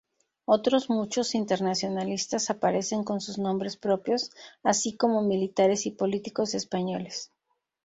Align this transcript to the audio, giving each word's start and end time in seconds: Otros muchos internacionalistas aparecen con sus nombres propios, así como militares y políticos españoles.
Otros 0.45 0.89
muchos 0.89 1.35
internacionalistas 1.35 2.49
aparecen 2.49 3.03
con 3.03 3.21
sus 3.21 3.37
nombres 3.37 3.77
propios, 3.77 4.31
así 4.63 4.97
como 4.97 5.21
militares 5.21 5.85
y 5.85 5.91
políticos 5.91 6.55
españoles. 6.55 7.29